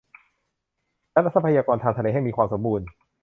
[1.11, 2.85] และทรัพยากรทางทะเลให้มีความสมบูรณ์